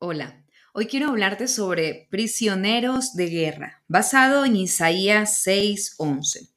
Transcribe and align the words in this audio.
Hola, 0.00 0.44
hoy 0.74 0.86
quiero 0.86 1.08
hablarte 1.08 1.48
sobre 1.48 2.06
prisioneros 2.08 3.14
de 3.14 3.26
guerra, 3.26 3.82
basado 3.88 4.44
en 4.44 4.54
Isaías 4.54 5.42
6:11. 5.44 6.50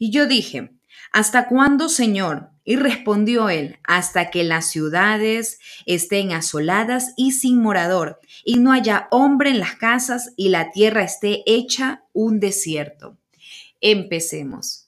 Y 0.00 0.10
yo 0.10 0.26
dije, 0.26 0.72
¿hasta 1.12 1.46
cuándo, 1.46 1.88
Señor? 1.88 2.50
Y 2.64 2.74
respondió 2.74 3.50
él, 3.50 3.78
hasta 3.84 4.30
que 4.30 4.42
las 4.42 4.68
ciudades 4.68 5.60
estén 5.86 6.32
asoladas 6.32 7.12
y 7.16 7.30
sin 7.30 7.62
morador, 7.62 8.18
y 8.44 8.58
no 8.58 8.72
haya 8.72 9.06
hombre 9.12 9.50
en 9.50 9.60
las 9.60 9.76
casas, 9.76 10.32
y 10.36 10.48
la 10.48 10.72
tierra 10.72 11.04
esté 11.04 11.44
hecha 11.46 12.02
un 12.12 12.40
desierto. 12.40 13.16
Empecemos. 13.80 14.87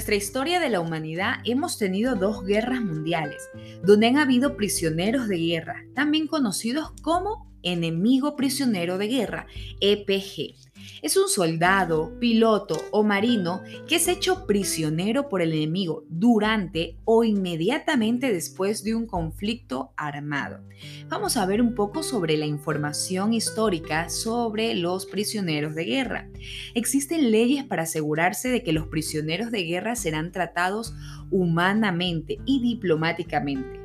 Nuestra 0.00 0.16
historia 0.16 0.60
de 0.60 0.70
la 0.70 0.80
humanidad 0.80 1.40
hemos 1.44 1.76
tenido 1.76 2.14
dos 2.14 2.46
guerras 2.46 2.80
mundiales, 2.80 3.50
donde 3.82 4.06
han 4.06 4.16
habido 4.16 4.56
prisioneros 4.56 5.28
de 5.28 5.36
guerra, 5.36 5.84
también 5.94 6.26
conocidos 6.26 6.92
como 7.02 7.52
enemigo 7.62 8.34
prisionero 8.34 8.96
de 8.96 9.08
guerra, 9.08 9.46
EPG 9.82 10.54
es 11.02 11.16
un 11.16 11.28
soldado, 11.28 12.18
piloto 12.18 12.76
o 12.90 13.02
marino 13.02 13.62
que 13.88 13.96
es 13.96 14.08
hecho 14.08 14.46
prisionero 14.46 15.28
por 15.28 15.42
el 15.42 15.52
enemigo 15.52 16.04
durante 16.08 16.96
o 17.04 17.24
inmediatamente 17.24 18.32
después 18.32 18.84
de 18.84 18.94
un 18.94 19.06
conflicto 19.06 19.92
armado. 19.96 20.60
Vamos 21.08 21.36
a 21.36 21.46
ver 21.46 21.60
un 21.60 21.74
poco 21.74 22.02
sobre 22.02 22.36
la 22.36 22.46
información 22.46 23.32
histórica 23.32 24.08
sobre 24.08 24.74
los 24.74 25.06
prisioneros 25.06 25.74
de 25.74 25.84
guerra. 25.84 26.28
Existen 26.74 27.30
leyes 27.30 27.64
para 27.64 27.82
asegurarse 27.82 28.48
de 28.48 28.62
que 28.62 28.72
los 28.72 28.86
prisioneros 28.86 29.50
de 29.50 29.64
guerra 29.64 29.96
serán 29.96 30.32
tratados 30.32 30.94
humanamente 31.30 32.38
y 32.44 32.60
diplomáticamente. 32.60 33.80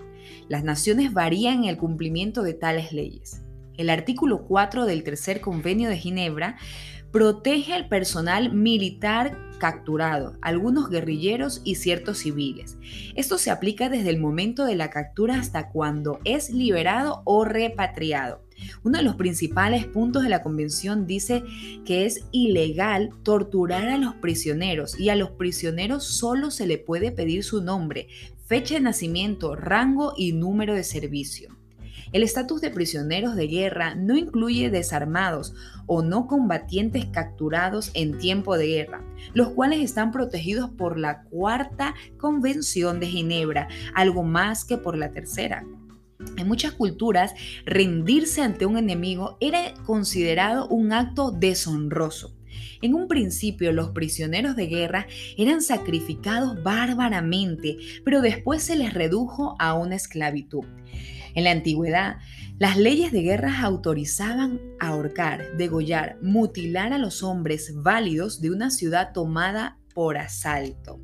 Las 0.48 0.64
naciones 0.64 1.14
varían 1.14 1.64
en 1.64 1.70
el 1.70 1.78
cumplimiento 1.78 2.44
de 2.44 2.54
tales 2.54 2.92
leyes. 2.92 3.42
El 3.78 3.90
artículo 3.90 4.46
4 4.48 4.86
del 4.86 5.04
Tercer 5.04 5.42
Convenio 5.42 5.90
de 5.90 5.98
Ginebra 5.98 6.58
protege 7.12 7.74
al 7.74 7.88
personal 7.88 8.54
militar 8.54 9.38
capturado, 9.58 10.38
algunos 10.42 10.90
guerrilleros 10.90 11.62
y 11.64 11.76
ciertos 11.76 12.20
civiles. 12.20 12.78
Esto 13.16 13.38
se 13.38 13.52
aplica 13.52 13.88
desde 13.88 14.10
el 14.10 14.20
momento 14.20 14.66
de 14.66 14.76
la 14.76 14.90
captura 14.90 15.40
hasta 15.40 15.70
cuando 15.70 16.20
es 16.26 16.50
liberado 16.50 17.22
o 17.24 17.46
repatriado. 17.46 18.44
Uno 18.84 18.98
de 18.98 19.04
los 19.04 19.16
principales 19.16 19.86
puntos 19.86 20.24
de 20.24 20.30
la 20.30 20.44
convención 20.44 21.08
dice 21.08 21.44
que 21.86 22.06
es 22.06 22.26
ilegal 22.32 23.12
torturar 23.24 23.90
a 23.90 23.98
los 23.98 24.16
prisioneros 24.16 25.00
y 25.00 25.10
a 25.10 25.16
los 25.16 25.32
prisioneros 25.32 26.06
solo 26.06 26.52
se 26.52 26.68
le 26.68 26.78
puede 26.78 27.12
pedir 27.12 27.44
su 27.44 27.62
nombre, 27.62 28.08
fecha 28.46 28.76
de 28.76 28.82
nacimiento, 28.82 29.56
rango 29.56 30.14
y 30.18 30.34
número 30.34 30.74
de 30.74 30.84
servicio. 30.84 31.56
El 32.12 32.24
estatus 32.24 32.62
de 32.62 32.70
prisioneros 32.70 33.36
de 33.36 33.48
guerra 33.48 33.96
no 33.96 34.16
incluye 34.16 34.70
desarmados 34.70 35.54
o 35.88 36.02
no 36.02 36.28
combatientes 36.28 37.06
capturados 37.06 37.92
en 37.94 38.18
tiempo 38.18 38.58
de 38.58 38.68
guerra, 38.68 39.04
los 39.34 39.50
cuales 39.50 39.82
están 39.82 40.12
protegidos 40.12 40.70
por 40.70 40.98
la 41.00 41.24
Cuarta 41.24 41.96
Convención 42.18 43.00
de 43.00 43.08
Ginebra, 43.08 43.68
algo 43.94 44.24
más 44.24 44.66
que 44.66 44.78
por 44.78 44.98
la 44.98 45.12
tercera. 45.12 45.66
En 46.38 46.48
muchas 46.48 46.74
culturas, 46.74 47.34
rendirse 47.66 48.42
ante 48.42 48.66
un 48.66 48.78
enemigo 48.78 49.38
era 49.40 49.74
considerado 49.86 50.68
un 50.68 50.94
acto 50.94 51.32
deshonroso. 51.32 52.36
En 52.82 52.94
un 52.94 53.08
principio 53.08 53.72
los 53.72 53.90
prisioneros 53.90 54.56
de 54.56 54.68
guerra 54.68 55.08
eran 55.38 55.62
sacrificados 55.62 56.62
bárbaramente, 56.64 57.78
pero 58.04 58.22
después 58.22 58.64
se 58.64 58.76
les 58.76 58.94
redujo 58.94 59.56
a 59.60 59.74
una 59.74 59.96
esclavitud. 59.96 60.66
En 61.36 61.44
la 61.44 61.52
antigüedad, 61.52 62.18
las 62.58 62.78
leyes 62.78 63.12
de 63.12 63.22
guerra 63.22 63.62
autorizaban 63.62 64.60
ahorcar, 64.80 65.58
degollar, 65.58 66.18
mutilar 66.22 66.94
a 66.94 66.98
los 66.98 67.22
hombres 67.22 67.74
válidos 67.76 68.42
de 68.42 68.52
una 68.52 68.72
ciudad 68.72 69.12
tomada 69.14 69.78
por 69.94 70.18
asalto. 70.18 71.00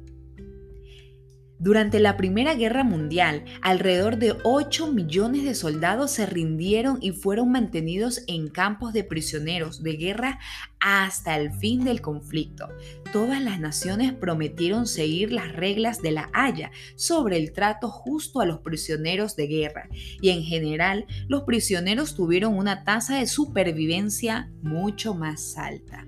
Durante 1.62 2.00
la 2.00 2.18
Primera 2.18 2.56
Guerra 2.56 2.84
Mundial, 2.84 3.46
alrededor 3.62 4.18
de 4.18 4.36
8 4.42 4.92
millones 4.92 5.44
de 5.44 5.54
soldados 5.54 6.10
se 6.10 6.26
rindieron 6.26 6.98
y 7.02 7.12
fueron 7.12 7.52
mantenidos 7.52 8.24
en 8.26 8.48
campos 8.48 8.94
de 8.94 9.04
prisioneros 9.04 9.84
de 9.84 9.94
guerra 9.94 10.40
hasta 10.80 11.38
el 11.38 11.52
fin 11.52 11.84
del 11.84 12.02
conflicto. 12.02 12.68
Todas 13.14 13.44
las 13.44 13.60
naciones 13.60 14.12
prometieron 14.12 14.88
seguir 14.88 15.32
las 15.32 15.52
reglas 15.52 16.02
de 16.02 16.10
la 16.10 16.32
Haya 16.34 16.72
sobre 16.96 17.38
el 17.38 17.54
trato 17.54 17.90
justo 17.90 18.42
a 18.42 18.48
los 18.48 18.62
prisioneros 18.62 19.36
de 19.36 19.46
guerra 19.46 19.88
y 20.20 20.30
en 20.30 20.42
general 20.42 21.06
los 21.28 21.44
prisioneros 21.44 22.16
tuvieron 22.16 22.58
una 22.58 22.84
tasa 22.84 23.20
de 23.20 23.28
supervivencia 23.28 24.50
mucho 24.64 25.14
más 25.14 25.56
alta. 25.60 26.08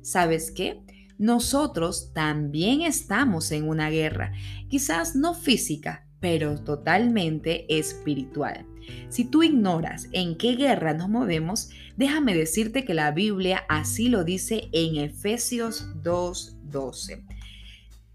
¿Sabes 0.00 0.50
qué? 0.50 0.80
Nosotros 1.18 2.12
también 2.12 2.82
estamos 2.82 3.50
en 3.52 3.68
una 3.68 3.90
guerra, 3.90 4.32
quizás 4.68 5.14
no 5.14 5.34
física, 5.34 6.06
pero 6.20 6.58
totalmente 6.58 7.66
espiritual. 7.78 8.66
Si 9.08 9.24
tú 9.24 9.42
ignoras 9.42 10.08
en 10.12 10.36
qué 10.36 10.56
guerra 10.56 10.94
nos 10.94 11.08
movemos, 11.08 11.70
déjame 11.96 12.34
decirte 12.34 12.84
que 12.84 12.94
la 12.94 13.10
Biblia 13.12 13.64
así 13.68 14.08
lo 14.08 14.24
dice 14.24 14.68
en 14.72 14.96
Efesios 14.96 15.88
2.12, 16.02 17.24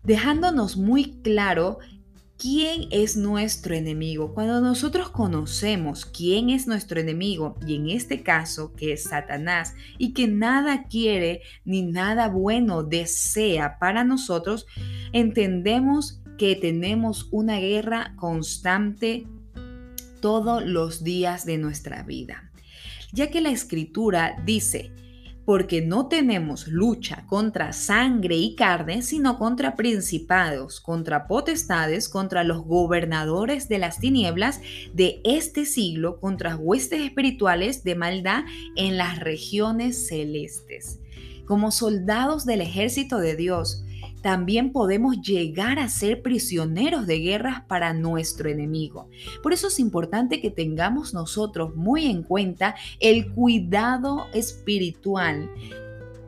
dejándonos 0.03 0.77
muy 0.77 1.21
claro 1.21 1.79
¿Quién 2.39 2.88
es 2.89 3.17
nuestro 3.17 3.75
enemigo? 3.75 4.33
Cuando 4.33 4.61
nosotros 4.61 5.09
conocemos 5.09 6.05
quién 6.05 6.50
es 6.50 6.67
nuestro 6.67 7.01
enemigo, 7.01 7.57
y 7.67 7.75
en 7.75 7.89
este 7.89 8.23
caso 8.23 8.73
que 8.77 8.94
es 8.94 9.03
Satanás, 9.03 9.75
y 9.97 10.13
que 10.13 10.29
nada 10.29 10.85
quiere 10.85 11.41
ni 11.66 11.81
nada 11.81 12.29
bueno 12.29 12.83
desea 12.83 13.77
para 13.77 14.05
nosotros, 14.05 14.67
entendemos 15.11 16.22
que 16.38 16.55
tenemos 16.55 17.27
una 17.31 17.59
guerra 17.59 18.13
constante 18.16 19.27
todos 20.21 20.63
los 20.66 21.03
días 21.03 21.45
de 21.45 21.57
nuestra 21.57 22.03
vida. 22.03 22.53
Ya 23.11 23.29
que 23.29 23.41
la 23.41 23.50
escritura 23.50 24.41
dice, 24.45 24.94
porque 25.49 25.81
no 25.81 26.07
tenemos 26.07 26.67
lucha 26.67 27.25
contra 27.25 27.73
sangre 27.73 28.35
y 28.35 28.53
carne, 28.55 29.01
sino 29.01 29.39
contra 29.39 29.75
principados, 29.75 30.79
contra 30.79 31.25
potestades, 31.25 32.07
contra 32.07 32.43
los 32.43 32.63
gobernadores 32.63 33.67
de 33.67 33.79
las 33.79 33.99
tinieblas 33.99 34.61
de 34.93 35.21
este 35.23 35.65
siglo, 35.65 36.19
contra 36.19 36.55
huestes 36.55 37.01
espirituales 37.01 37.83
de 37.83 37.95
maldad 37.95 38.43
en 38.75 38.97
las 38.97 39.17
regiones 39.17 40.05
celestes. 40.05 40.99
Como 41.49 41.71
soldados 41.71 42.45
del 42.45 42.61
ejército 42.61 43.17
de 43.17 43.35
Dios, 43.35 43.83
también 44.21 44.71
podemos 44.71 45.19
llegar 45.19 45.79
a 45.79 45.89
ser 45.89 46.21
prisioneros 46.21 47.07
de 47.07 47.17
guerras 47.21 47.63
para 47.67 47.91
nuestro 47.91 48.51
enemigo. 48.51 49.09
Por 49.41 49.51
eso 49.51 49.69
es 49.69 49.79
importante 49.79 50.41
que 50.41 50.51
tengamos 50.51 51.15
nosotros 51.15 51.75
muy 51.75 52.05
en 52.05 52.21
cuenta 52.21 52.75
el 52.99 53.31
cuidado 53.33 54.27
espiritual 54.31 55.49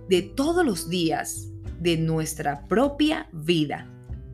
de 0.09 0.23
todos 0.23 0.65
los 0.65 0.89
días 0.89 1.49
de 1.79 1.97
nuestra 1.97 2.67
propia 2.67 3.29
vida. 3.31 3.91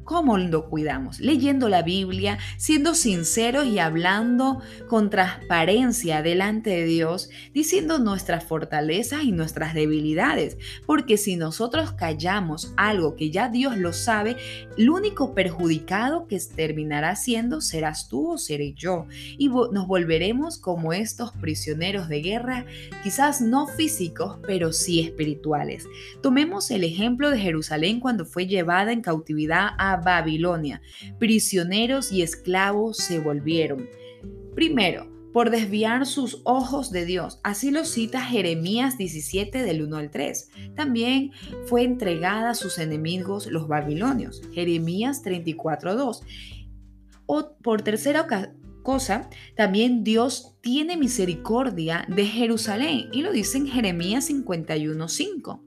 ¿Cómo 0.07 0.37
lo 0.37 0.69
cuidamos? 0.69 1.19
Leyendo 1.19 1.67
la 1.67 1.81
Biblia, 1.81 2.37
siendo 2.55 2.95
sinceros 2.95 3.65
y 3.67 3.79
hablando 3.79 4.61
con 4.87 5.09
transparencia 5.09 6.21
delante 6.21 6.69
de 6.69 6.85
Dios, 6.85 7.29
diciendo 7.53 7.99
nuestras 7.99 8.45
fortalezas 8.45 9.25
y 9.25 9.33
nuestras 9.33 9.73
debilidades. 9.73 10.57
Porque 10.85 11.17
si 11.17 11.35
nosotros 11.35 11.91
callamos 11.91 12.71
algo 12.77 13.17
que 13.17 13.31
ya 13.31 13.49
Dios 13.49 13.75
lo 13.75 13.91
sabe, 13.91 14.37
el 14.77 14.89
único 14.89 15.35
perjudicado 15.35 16.25
que 16.25 16.39
terminará 16.55 17.17
siendo 17.17 17.59
serás 17.59 18.07
tú 18.07 18.31
o 18.31 18.37
seré 18.37 18.71
yo. 18.71 19.07
Y 19.37 19.49
nos 19.49 19.87
volveremos 19.87 20.57
como 20.57 20.93
estos 20.93 21.33
prisioneros 21.33 22.07
de 22.07 22.21
guerra, 22.21 22.65
quizás 23.03 23.41
no 23.41 23.67
físicos, 23.67 24.37
pero 24.47 24.71
sí 24.71 25.01
espirituales. 25.01 25.85
Tomemos 26.21 26.71
el 26.71 26.85
ejemplo 26.85 27.29
de 27.29 27.39
Jerusalén 27.39 27.99
cuando 27.99 28.25
fue 28.25 28.47
llevada 28.47 28.93
en 28.93 29.01
cautividad 29.01 29.71
a 29.77 29.96
Babilonia. 30.01 30.81
Prisioneros 31.19 32.11
y 32.11 32.21
esclavos 32.21 32.97
se 32.97 33.19
volvieron. 33.19 33.87
Primero, 34.55 35.17
por 35.37 35.51
desviar 35.51 36.07
sus 36.07 36.41
ojos 36.45 36.91
de 36.91 37.05
Dios. 37.05 37.39
Así 37.43 37.69
lo 37.69 37.85
cita 37.85 38.21
Jeremías 38.21 38.97
17 38.97 39.61
del 39.61 39.83
1 39.83 39.97
al 39.97 40.09
3. 40.09 40.49
También 40.75 41.31
fue 41.67 41.83
entregada 41.83 42.49
a 42.49 42.55
sus 42.55 42.79
enemigos 42.79 43.45
los 43.45 43.67
babilonios. 43.67 44.41
Jeremías 44.53 45.21
34 45.21 45.95
2. 45.95 46.23
O 47.27 47.55
por 47.61 47.83
tercera 47.83 48.25
cosa, 48.81 49.29
también 49.55 50.03
Dios 50.03 50.55
tiene 50.61 50.97
misericordia 50.97 52.07
de 52.07 52.25
Jerusalén 52.25 53.09
y 53.11 53.21
lo 53.21 53.31
dice 53.31 53.59
en 53.59 53.67
Jeremías 53.67 54.25
51 54.25 55.07
5. 55.07 55.66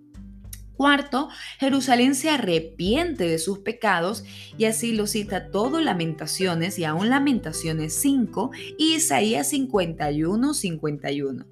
Cuarto, 0.80 1.28
Jerusalén 1.58 2.14
se 2.14 2.30
arrepiente 2.30 3.28
de 3.28 3.38
sus 3.38 3.58
pecados 3.58 4.24
y 4.56 4.64
así 4.64 4.94
lo 4.94 5.06
cita 5.06 5.50
todo 5.50 5.78
Lamentaciones 5.78 6.78
y 6.78 6.84
aún 6.84 7.10
Lamentaciones 7.10 7.92
5 8.00 8.50
y 8.78 8.94
Isaías 8.94 9.50
51, 9.50 10.54
51. 10.54 11.46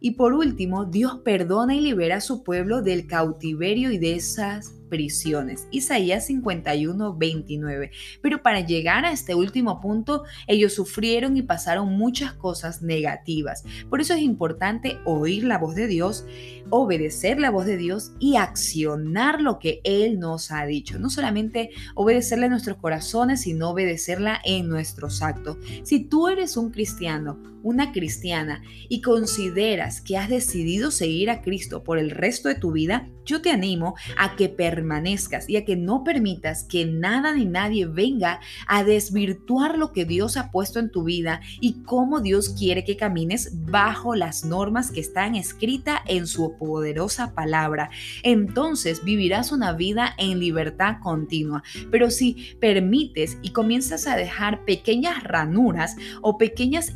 Y 0.00 0.12
por 0.12 0.32
último, 0.32 0.86
Dios 0.86 1.18
perdona 1.22 1.74
y 1.74 1.82
libera 1.82 2.16
a 2.16 2.20
su 2.22 2.42
pueblo 2.42 2.80
del 2.80 3.06
cautiverio 3.06 3.90
y 3.90 3.98
de 3.98 4.14
esas 4.14 4.79
prisiones. 4.90 5.66
Isaías 5.70 6.26
51, 6.26 7.16
29. 7.16 7.90
Pero 8.20 8.42
para 8.42 8.60
llegar 8.60 9.06
a 9.06 9.12
este 9.12 9.34
último 9.34 9.80
punto, 9.80 10.24
ellos 10.46 10.74
sufrieron 10.74 11.36
y 11.36 11.42
pasaron 11.42 11.96
muchas 11.96 12.34
cosas 12.34 12.82
negativas. 12.82 13.64
Por 13.88 14.00
eso 14.02 14.12
es 14.12 14.20
importante 14.20 14.98
oír 15.06 15.44
la 15.44 15.56
voz 15.56 15.74
de 15.74 15.86
Dios, 15.86 16.26
obedecer 16.68 17.40
la 17.40 17.50
voz 17.50 17.64
de 17.64 17.76
Dios 17.76 18.12
y 18.18 18.36
accionar 18.36 19.40
lo 19.40 19.58
que 19.58 19.80
Él 19.84 20.18
nos 20.18 20.50
ha 20.50 20.66
dicho. 20.66 20.98
No 20.98 21.08
solamente 21.08 21.70
obedecerle 21.94 22.46
a 22.46 22.50
nuestros 22.50 22.76
corazones, 22.76 23.42
sino 23.42 23.70
obedecerla 23.70 24.40
en 24.44 24.68
nuestros 24.68 25.22
actos. 25.22 25.56
Si 25.84 26.00
tú 26.00 26.28
eres 26.28 26.56
un 26.56 26.70
cristiano, 26.70 27.38
una 27.62 27.92
cristiana 27.92 28.62
y 28.88 29.00
consideras 29.00 30.00
que 30.00 30.16
has 30.16 30.28
decidido 30.28 30.90
seguir 30.90 31.30
a 31.30 31.42
Cristo 31.42 31.82
por 31.84 31.98
el 31.98 32.10
resto 32.10 32.48
de 32.48 32.54
tu 32.54 32.72
vida, 32.72 33.08
yo 33.24 33.42
te 33.42 33.50
animo 33.50 33.94
a 34.16 34.34
que 34.34 34.48
permanezcas 34.48 35.48
y 35.48 35.56
a 35.56 35.64
que 35.64 35.76
no 35.76 36.02
permitas 36.02 36.64
que 36.64 36.84
nada 36.84 37.34
ni 37.34 37.44
nadie 37.44 37.86
venga 37.86 38.40
a 38.66 38.82
desvirtuar 38.82 39.78
lo 39.78 39.92
que 39.92 40.04
Dios 40.04 40.36
ha 40.36 40.50
puesto 40.50 40.78
en 40.78 40.90
tu 40.90 41.04
vida 41.04 41.40
y 41.60 41.82
cómo 41.84 42.20
Dios 42.20 42.48
quiere 42.48 42.84
que 42.84 42.96
camines 42.96 43.52
bajo 43.66 44.14
las 44.16 44.44
normas 44.44 44.90
que 44.90 45.00
están 45.00 45.36
escritas 45.36 46.00
en 46.06 46.26
su 46.26 46.56
poderosa 46.58 47.34
palabra. 47.34 47.90
Entonces 48.22 49.04
vivirás 49.04 49.52
una 49.52 49.72
vida 49.72 50.14
en 50.18 50.40
libertad 50.40 50.96
continua. 51.02 51.62
Pero 51.90 52.10
si 52.10 52.56
permites 52.60 53.38
y 53.42 53.50
comienzas 53.50 54.06
a 54.06 54.16
dejar 54.16 54.64
pequeñas 54.64 55.22
ranuras 55.22 55.96
o 56.20 56.38
pequeñas 56.38 56.94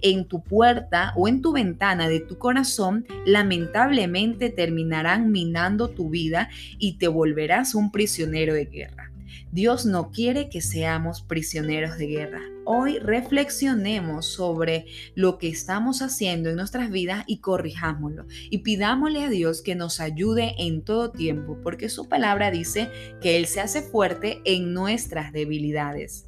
en 0.00 0.26
tu 0.26 0.42
puerta 0.42 1.12
o 1.16 1.28
en 1.28 1.42
tu 1.42 1.52
ventana 1.52 2.08
de 2.08 2.20
tu 2.20 2.38
corazón, 2.38 3.06
lamentablemente 3.24 4.50
terminarás 4.50 5.20
minando 5.20 5.88
tu 5.88 6.10
vida 6.10 6.48
y 6.78 6.98
te 6.98 7.08
volverás 7.08 7.74
un 7.74 7.90
prisionero 7.90 8.54
de 8.54 8.66
guerra. 8.66 9.08
Dios 9.50 9.86
no 9.86 10.10
quiere 10.10 10.50
que 10.50 10.60
seamos 10.60 11.22
prisioneros 11.22 11.96
de 11.96 12.06
guerra. 12.06 12.42
Hoy 12.66 12.98
reflexionemos 12.98 14.26
sobre 14.26 14.84
lo 15.14 15.38
que 15.38 15.48
estamos 15.48 16.02
haciendo 16.02 16.50
en 16.50 16.56
nuestras 16.56 16.90
vidas 16.90 17.24
y 17.26 17.38
corrijámoslo. 17.38 18.26
Y 18.50 18.58
pidámosle 18.58 19.24
a 19.24 19.30
Dios 19.30 19.62
que 19.62 19.74
nos 19.74 20.00
ayude 20.00 20.54
en 20.58 20.82
todo 20.82 21.10
tiempo, 21.10 21.58
porque 21.62 21.88
su 21.88 22.08
palabra 22.08 22.50
dice 22.50 22.90
que 23.22 23.38
Él 23.38 23.46
se 23.46 23.60
hace 23.60 23.80
fuerte 23.80 24.42
en 24.44 24.74
nuestras 24.74 25.32
debilidades. 25.32 26.27